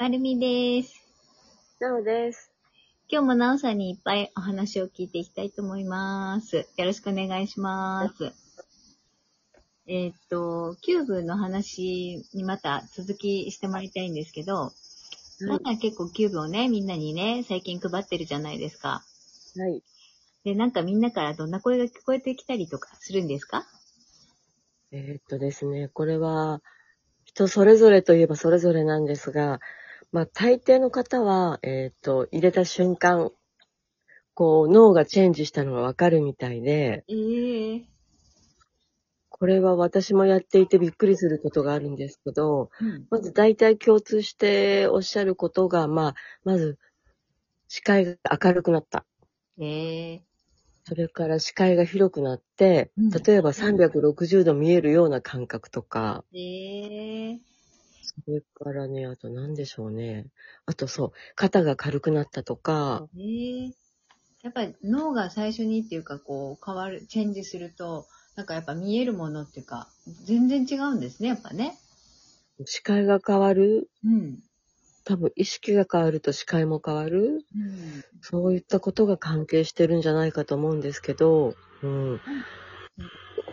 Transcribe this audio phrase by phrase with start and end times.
[0.00, 0.94] まるみです。
[1.80, 2.52] なおです。
[3.08, 6.68] 今日もなおさんにいっぱいお話を聞いていきたいと思います。
[6.76, 8.32] よろしくお願いします。
[9.88, 14.70] えーっと、キューブの話にまた続きしてもらいたいんですけど、
[15.48, 19.02] まだ結構キューブをね、みんなにね、最近配ってるじゃないですか。
[19.56, 19.82] はい。
[20.44, 23.66] で、なんかみんなからどんな声が聞こえてきたりとかするんですか？
[24.92, 26.62] えーっとですね、これは、
[27.24, 29.58] 人それぞれといえばそれぞれなんですが、
[30.10, 33.30] まあ、大抵の方は、えーっと、入れた瞬間、
[34.32, 37.84] こう、脳がチェンジしたのがわかるみたいで、ええ
[39.28, 43.06] これは私もやっていてびっくりすることがあるんですけど、うん。
[43.10, 46.78] まず大体共通しておっしゃることが、まあ、まず、
[47.68, 49.04] 視界が明るくなった。
[49.60, 50.22] ええ
[50.84, 53.10] それから視界が広くなって、うん。
[53.10, 57.40] 例えば360度見えるような感覚とか、ええ
[58.24, 60.26] それからね、あと何でしょうね。
[60.66, 63.74] あとそう、肩が軽くなったとか、ええ
[64.42, 69.88] やっぱり脳が最初にっていうかこう変わる、チェンジすると、なんかやっぱ見えるものっていうか、
[70.24, 71.78] 全然違うんですね、やっぱね。
[72.64, 74.38] 視界が変わる、うん。
[75.04, 78.02] 多分意識が変わると視界も変わる、うん。
[78.20, 82.20] そういったことが関係してるんじゃないかと思うんですけど、うん。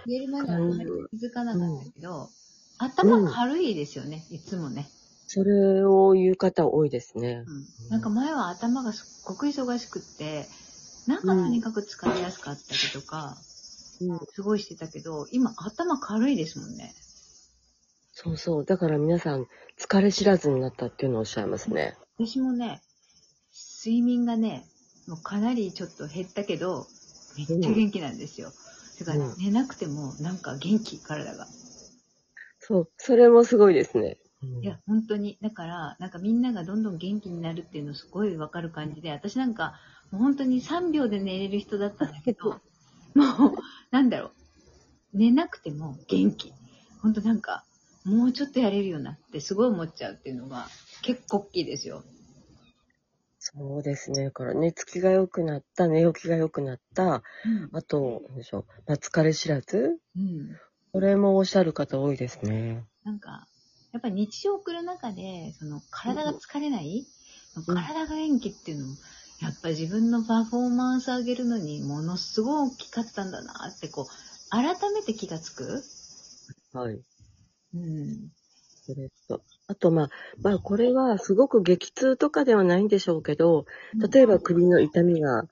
[0.06, 2.30] 言えるまではあんまり気づかなかったけど、
[2.78, 4.90] 頭軽いですよね、いつもね。
[5.28, 7.44] それを言う方多いですね。
[7.48, 7.90] うん。
[7.90, 10.48] なんか前は頭がすっごく忙しくって、
[11.08, 13.38] なんかとにかく疲れやすかったりとか、
[14.02, 16.94] うん、すごいしてたけど、今頭軽いですもんね。
[18.12, 18.66] そうそう。
[18.66, 21.96] だから皆さん、疲れ知らずになったっていうのをおっしゃいますね。
[22.18, 22.82] 私もね、
[23.84, 24.66] 睡眠がね、
[25.08, 26.88] もうかなりちょっと減ったけど、
[27.38, 28.52] めっちゃ元気なんですよ。
[29.00, 31.48] だから、うん寝なくてもなんか元気、体が。
[32.68, 32.90] そう。
[32.98, 34.18] それもすごいですね。
[34.42, 35.38] うんいや、本当に。
[35.42, 39.76] だから、なんかみんながどんどん元気になるっていうのすごいわかる感じで、私なんか、
[40.12, 42.60] もう本当に3秒で寝れる人だったんだけど、
[43.14, 43.56] もう、
[43.92, 44.32] なんだろう。
[45.14, 46.54] 寝なくても元気。
[47.02, 47.66] 本当なんか、
[48.04, 50.68] もうちょっとやれるようになってすごい思っちゃうっていうのが
[51.04, 52.04] 結構大きいですよ。
[53.38, 54.26] そうですね。
[54.26, 57.70] だから寝つきが良くなった、寝起きが良くなった、うん。
[57.74, 60.58] あと、なんでしょう、まあ、疲れ知らずうん。
[60.96, 62.82] これもおっしゃる方多いですね。
[63.04, 63.50] なんか、
[63.92, 67.06] やっぱり日常を送る中で、その体が疲れない、
[67.58, 68.96] うん体が元気っていうのも、
[69.42, 75.84] やっぱ自分のパフォーマンス上げるのにものすごい大きかったんだなって、こう、改めて気がつく。
[76.72, 77.02] はい。
[77.74, 78.30] うん。
[78.86, 80.10] それと、あと、まあ、
[80.42, 83.66] まあ、これはすごく激痛とかではないんでしょうけど、
[84.14, 85.44] 例えば首の痛みが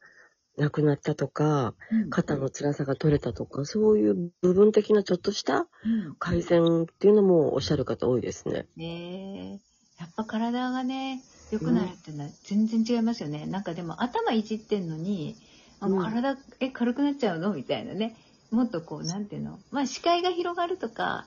[0.57, 6.15] なくなったとか、うん、肩の辛さが取れたとか、そういう部分的なちょっとしたうん。
[6.19, 8.67] 改善っていうのもおっしゃる方多いですね。
[8.75, 11.21] ねえやっぱ体がね、
[11.51, 13.45] 良くなるっていうのは全然違いますよね。
[13.45, 15.35] なんかでも頭いじってんのに、
[15.79, 17.53] あうん体、え、軽くなっちゃうの？
[17.53, 18.15] みたいなね。
[18.51, 19.59] もっとこう、なんていうの？
[19.71, 21.25] まあ視界が広がるとか、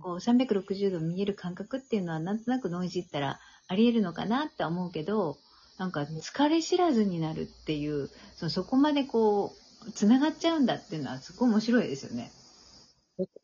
[0.00, 5.36] こう360度見える感覚っていうのはなんとなく脳いじったらあり得るのかなって思うけど、
[5.78, 9.54] なんか疲れ知らずになるっていう、そのそこまでこ
[9.86, 12.32] う、繋がっちゃうんだっていうのはすごい面白いですよね。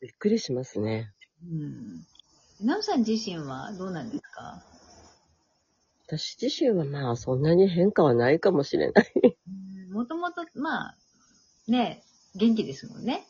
[0.00, 1.12] びっくりしますね。
[1.42, 2.06] うん。
[2.66, 4.62] なおさん自身はどうなんですか？
[6.06, 9.06] 私自身はまあそんなに変化はないかもしれない。
[9.90, 10.96] もともと、まあ、
[11.68, 12.02] ね、
[12.34, 13.26] 元気ですもんね。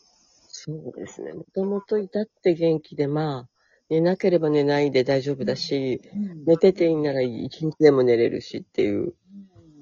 [0.49, 1.33] そうですね。
[1.33, 3.49] もともといたって元気でまあ、
[3.93, 9.01] 寝なければ寝ないで大丈夫だし、うん寝てていいなら一日でも寝れるしっていう。
[9.01, 9.13] うん、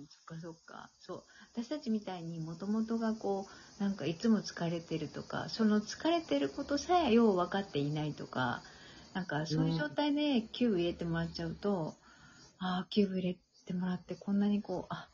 [0.09, 0.91] そっかそっか。
[0.99, 1.25] そう。
[1.55, 3.47] 私たちみたいにもともとがこ
[3.79, 8.63] う、なんかいつも疲れてるとか、その疲れてることさえよう分かっていないとか、
[9.15, 11.95] なんかそういう状態でキューブ入れてもらっちゃうと、
[12.59, 15.09] ああ、キューブ入れてもらってこんなにこう、あ、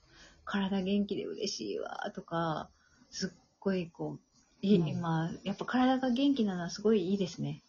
[0.44, 2.70] 体元気で嬉しいわ、とか、
[3.10, 3.30] すっ
[3.60, 4.20] ごいこう、
[4.62, 7.62] いい、うんまあ、やっぱ体が元気なのはすごいいいですね。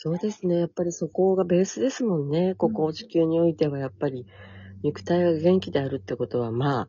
[0.00, 0.60] そうですね。
[0.60, 2.54] やっぱりそこがベースですもんね。
[2.54, 4.26] ここ地球においてはやっぱり
[4.84, 6.88] 肉体が元気であるってことはまあ、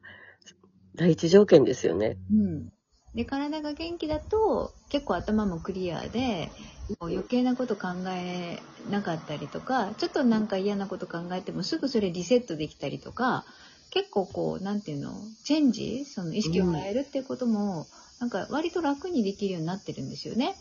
[0.94, 2.20] 第一条件ですよね。
[2.32, 2.72] うん。
[3.16, 6.52] で、体が元気だと、結構頭もクリアで、
[7.00, 8.60] こう余計なこと考え
[8.92, 13.44] なかったりとか、ちょっとなんか嫌なこと考えてもすぐそれリセットできたりとか、
[13.90, 17.88] 結構こう、なんていうの、チェンジその意識を変えるっていうことも、
[18.20, 20.56] なんか割と楽にできるようになってるんですよね。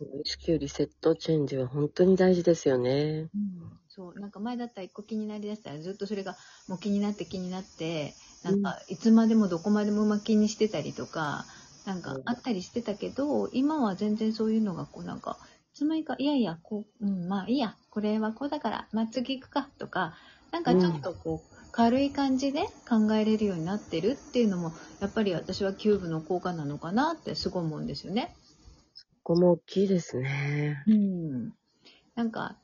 [0.00, 3.28] 意識リセットチェンジは本当に大事ですよね。
[3.88, 6.36] そう、なんか前だったら一個気になりだしたらずっとそれが
[6.68, 8.14] もう気になって気になって、
[8.44, 11.46] なんかいつまでもどこまでもまあ気にしてたりとか、
[11.84, 15.38] なんかあったりしてたけど、今は全然そういうのがこうなんか
[15.78, 20.14] つの間にか、いやいや、こう、うん、まあいいや、これはこうだから、まあ次行くか、とか、
[20.50, 28.34] なんかちょっとこう、軽い感じで考えれるようになってるっていうのも、やっぱり私はキューブの効果なのかなってすごい思うんですよね。
[29.28, 30.82] そこも大きいですね。
[30.86, 31.52] うん。
[32.14, 32.56] なんか、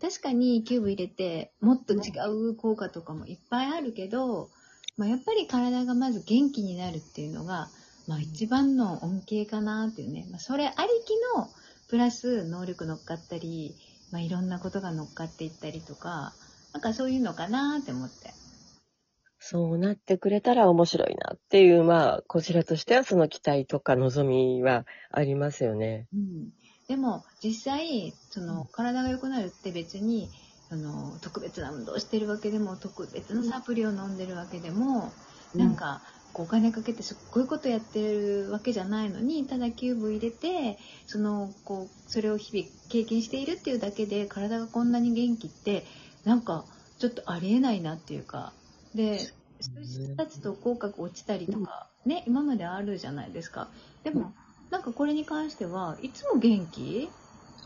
[0.00, 4.48] 確かにキューブ入れて、もっと違う効果とかもいっぱいあるけど、
[4.96, 7.70] まあ、やっぱり体がまず元気になるっていうのが、
[8.06, 10.28] まあ一番の恩恵かなっていうね。
[10.30, 11.50] まあ、それありきの、
[11.88, 13.74] プラス能力乗っかったり、
[14.12, 16.34] まあいろんなことが乗っかっていったりとか、
[16.72, 18.32] なんかそういうのかなって思って。
[19.44, 26.06] そうなってくれたら面白いなっていう、まあ、こちらとしてはその期待とか望みはありますよね。
[26.12, 26.52] うん。
[26.88, 30.30] でも、実際、その、体が良くなるって別に、
[30.68, 35.16] その、特別な運動をしてるわけでも、特別なサプリを飲んでるわけでも、
[35.54, 36.02] なんか、
[36.32, 45.86] こうお金かけてすっごいことやってるわけじゃないのに、ただキューブ入れて、その、こう、それを日々経験しているっていうだけで、体がこんなに元気って、
[46.24, 46.68] なんか、
[46.98, 48.56] ちょっとありえないなっていうか、
[48.94, 49.18] で、
[49.60, 53.68] 数日経つと口角落ちたりとか、ね、今まであるじゃないですか。
[54.04, 54.32] でも、
[54.70, 57.10] なんかこれに関してはいつも元気？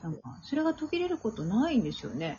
[0.02, 2.38] なんか、それが途切れることないんですよね。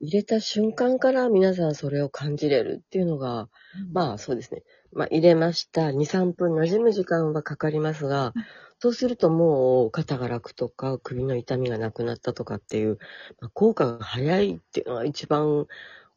[0.00, 3.48] 入れた瞬間から皆さんそれを感じれるっていうのが、
[3.92, 4.62] まあそうですね。
[4.92, 5.88] まあ入れました。
[5.88, 8.34] 2、3分馴染む時間はかかりますが、
[8.78, 12.98] そうするともう肩が楽とか首の痛みがなくなったとかっていう、
[13.40, 15.66] まあ、効果が早いっていうのが一番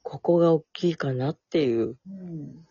[0.04, 1.98] ここが大きいかなっていう。
[2.08, 2.68] うん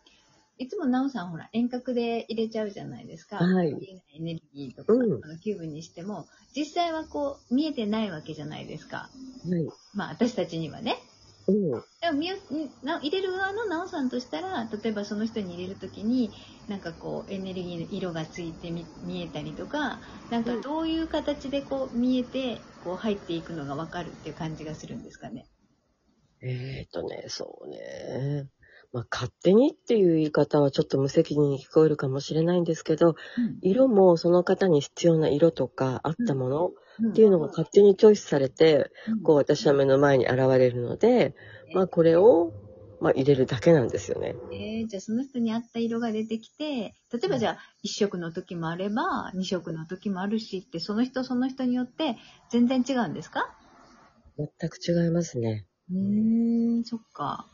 [0.59, 3.37] いつもなおさんほら遠隔で入れちゃうじゃないですか。
[3.39, 9.09] はいエネルギーとか、うんあのキューブにしても、実際はこう見えてないわけじゃないですか。
[9.49, 9.69] はい。
[9.93, 10.99] まあ私たちにはね。
[11.49, 11.71] うん。
[12.01, 12.37] でも見よ
[12.85, 16.31] な入れる側のなおさんとしたら、例えばその人に入れるときに、
[16.69, 20.01] なんかこうエネルギーの色がついてみ見えたりとか、
[20.31, 25.47] なんかどういう形でこう見えて、こう入っていくのがわかるっていう感じがするんですかね。
[26.43, 27.69] えーとね、そう。
[27.69, 28.49] ね。
[28.93, 33.15] まあ、勝手にっていう言い方はちょっと無責任に聞こえるかもしれないんですけど、
[33.63, 36.73] 色もその方に必要な色とかあったものっ
[37.13, 38.91] ていうのが勝手にチョイスされて、
[39.23, 41.35] こう私は目の前に現れるので、
[41.73, 42.53] まあこれを、
[43.01, 44.39] まあ入れるだけなんですよね。
[44.53, 52.17] えーじゃあその人に合った色が出てきて、例えばじゃあ1色の時もあれば2色の時もあるしって、その人その人によって
[52.49, 53.57] 全然違うんですか？
[54.37, 55.67] 全く違いますね。
[55.93, 57.47] うーん、そっか。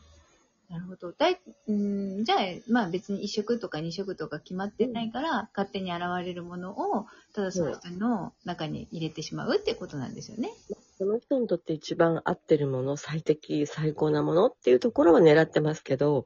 [0.69, 1.11] なるほど。
[1.11, 2.39] だい、うん、じゃあ、
[2.69, 10.51] まあ別に1色とか2色とか決まってないから、勝手に現れるものを、ただその人の中に入れてしまうってことなんですよね。
[10.99, 16.25] その人にとって一番合ってるもの、最適、最高なものっていうところは狙ってますけど、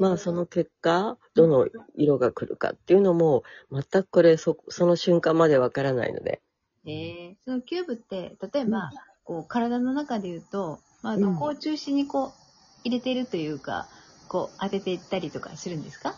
[0.00, 6.40] まあその結果、どの色が来るかっていうのも、全くこれそ、その瞬間までわからないので。
[6.86, 8.90] えー、そのキューブって、例えば、
[9.24, 12.32] こう、体の中で言うと、まあ、うんどこを中心にこう、
[12.84, 13.88] 入れてるというか、
[14.28, 16.14] こう、当てていったりとかするんですか？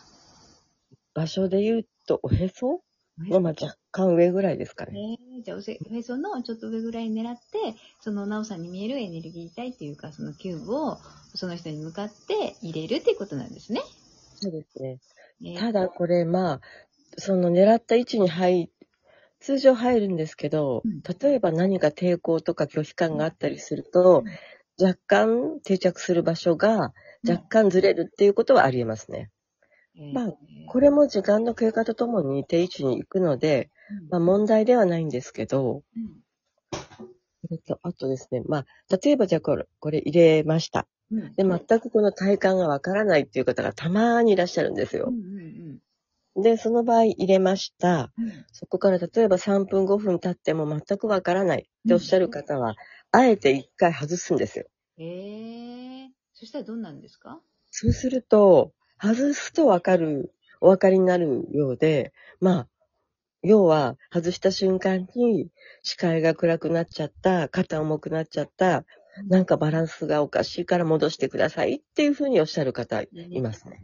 [1.15, 2.83] 場所で言うと、おへそ？
[3.19, 5.19] の、まあ、若干上ぐらいですかね。
[5.37, 10.99] えー、じゃあおへそのちょっと上ぐらい狙って、そのなおさんに見えるエネルギー体っていうか、そのキューブを
[11.35, 13.83] その人に向かって入れるっていうことなんですね。
[14.35, 14.99] そうですね。
[15.45, 15.59] えー。
[15.61, 16.61] ただこれ、まあ、
[17.17, 18.69] その狙った位置に入、
[19.39, 24.25] 通常入るんですけどうん、例えば何か抵抗とか拒否感があったりすると、
[24.81, 26.93] 若干定着する場所が
[27.27, 29.31] 若干ずれるっていうことはありえますね。
[29.97, 30.33] えーまあ
[30.67, 33.71] これも時間の経過とともに定位置に行くので、
[34.11, 35.83] まあ問題ではないんですけど、
[37.59, 38.67] と、あとですね、まあ、
[39.03, 40.87] 例えばじゃあこれ、これ入れました。
[41.11, 41.35] うん。
[41.35, 45.13] で、全くこの体感がわからないっていう方がたまーにいらっしゃるんですよ。
[46.37, 48.13] で、その場合入れました。
[48.19, 48.45] うん。
[48.53, 52.75] そこから例えば3分5分経っても全くわからないっておっしゃる方は、
[53.17, 54.67] あえて一回外すんですよ。
[54.99, 57.41] えー、そしたらどうなんですか？
[57.71, 62.69] そうすると、外すとわかる、お分かりになるようで、まあ、
[63.43, 65.49] 要は、外した瞬間に、
[65.85, 68.85] 視界が暗くなっちゃった、肩重くなっちゃった、
[69.29, 73.09] なんかバランスがおかしいから戻してくださいっていうふうにおっしゃる方い
[73.41, 73.81] ますね。。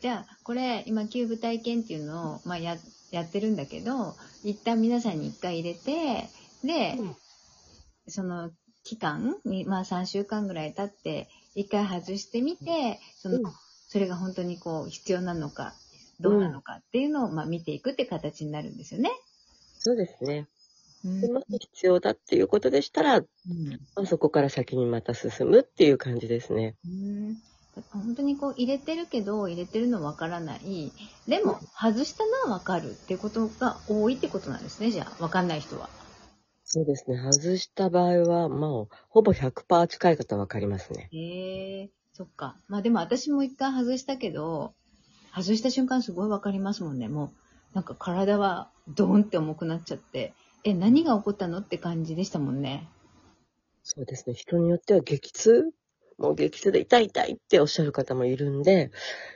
[0.00, 2.76] じゃあ、これ、今、キューブ体験っていうのを、まあ、や、
[3.12, 6.28] やってるんだけど、一旦皆さんに一回入れて、
[6.64, 7.16] で、うん
[8.06, 8.50] その
[8.84, 13.44] 期間に、まあ、3週間ぐらい経って、一回外してみて、その、うん。
[13.88, 15.74] それが本当にこう、必要なのか、
[16.20, 19.10] どうなのかっていうのを、まあ、見ていくって形になるんですよね。
[19.78, 20.46] そうですね。
[21.04, 21.20] うん。
[21.20, 23.26] でもし必要だっていうことでしたら、うん。
[23.96, 26.76] まあ、そこから先にまた進むっていう感じですね。
[26.86, 27.36] うん。
[27.92, 30.92] 本当にこう入れてるけど入れてるのわからない。
[31.26, 35.22] でも外したのはわかるっていうことが多いってことなんですねじゃあ。
[35.22, 35.88] わかんない人は
[36.64, 37.16] そうですね。
[37.16, 41.12] 外した場合は、まあ、ほぼ100%近い方わかりますね。
[41.12, 42.56] へえ、そっか。
[42.68, 44.74] まあでも私も一回外したけど、
[45.34, 47.08] 外した瞬間すごいわかりますもんね。
[47.08, 47.26] も
[47.72, 52.88] う、なんか体はドーンって重くなっちゃって、え、何が起こったのって感じでしたもんね。
[53.84, 54.34] そうですね。
[54.34, 55.70] 人によっては激痛
[56.18, 58.90] もう激痛で痛い痛いっておっしゃる方もいるんで、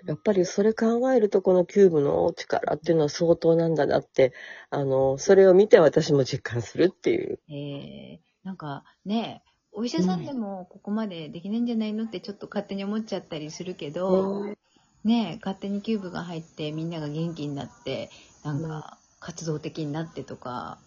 [0.07, 4.33] やっぱりそれ考えるとこのキューブの力っていうのは相当なんだなって、
[4.71, 7.41] あの、それを見て私も実感するっていう。
[7.49, 9.43] えー、なんかね、
[9.73, 14.59] お医者さんでもここまでできないんじゃないのってちょっと勝手に思っちゃったりするけど、うん
[15.05, 18.11] ね勝手にキューブが入ってみんなが元気になって、
[18.45, 20.79] なんか活動的になってとか、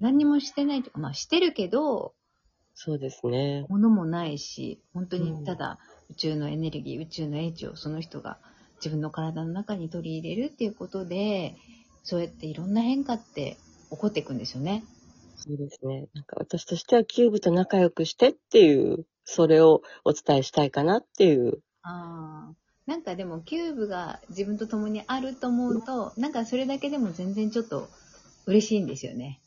[0.00, 2.14] 何にもしてないとか、まあしてるけど、
[2.74, 3.64] そうですね。
[3.68, 5.78] 物もないし、本当うんにただ
[6.10, 8.38] 宇宙のエネルギー、宇宙の英知をその人が
[8.76, 11.56] 自分の体の中に取り入れるっていうことで、
[12.02, 13.56] そうやっていろんな変化って
[13.90, 14.84] 起こっていくんですよね。
[15.36, 16.08] そうですね。
[16.14, 21.62] なんか私としてはキューブと仲良くしてっていう、それをお伝えしたいかなっていう。
[21.82, 22.54] ああ。
[22.86, 27.88] なんかでもキューブが自分と共にあると思うと、なんかそれだけでも全然ちょっと
[28.46, 29.40] 嬉しいんですよね。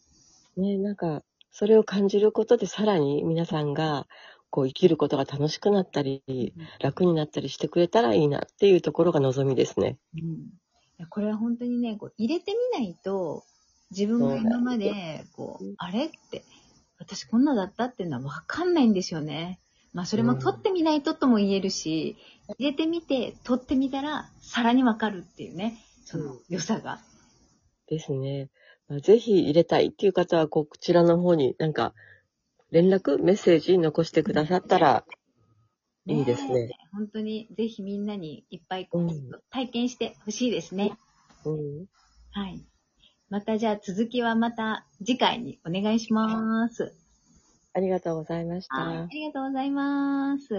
[0.56, 1.24] ね、なんか、
[1.58, 4.06] それを感じることでさらに皆さんが、
[4.52, 9.98] こう生きることが楽しくなったり、楽になったりしてくれたらいいなっていうところが望みですね。
[10.14, 10.24] うん、い
[11.00, 13.44] やこれは本当にね、こう入れてみないと、
[13.90, 16.44] 自分が今まで、こううん、あれって、
[17.00, 19.60] 私こんなだったっていうのはわかんないんですよね。
[19.94, 22.18] まあそれも取ってみないととも言えるし、
[22.60, 27.00] 入れてみて、取ってみたら、さらにわかるっていうね、その良さが。
[27.88, 28.52] ですね。
[28.88, 31.94] まあぜひ入れたいっていう方は、こちらの方になんか、
[32.72, 35.06] 連絡、メッセージ残してくださったら、
[36.06, 40.98] いいですねえ本当に、ぜひみんなにいっぱいこう、うん体験してほしいですね。
[41.46, 41.86] うん。
[42.32, 42.62] はい。
[43.30, 46.94] またじゃあ続きはまた次回にお願いします。
[47.74, 48.76] ありがとうございました。
[48.76, 48.98] はい。
[48.98, 50.54] ありがとうございます。